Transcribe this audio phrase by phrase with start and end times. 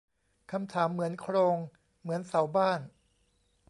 [0.51, 1.57] คำถามเหมือนโครง
[2.01, 2.79] เหมือนเสาบ้าน